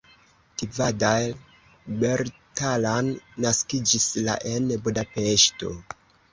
[0.61, 1.35] Tivadar
[2.05, 3.13] Bertalan
[3.47, 5.75] naskiĝis la en Budapeŝto.